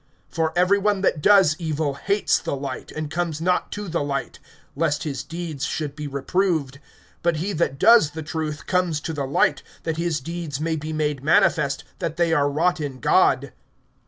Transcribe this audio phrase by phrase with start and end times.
[0.33, 4.39] (20)For every one that does evil hates the light, and comes not to the light,
[4.75, 6.79] lest his deeds should be reproved.
[7.23, 10.91] (21)But he that does the truth comes to the light, that his deeds may be
[10.91, 13.53] made manifest, that they are wrought in God.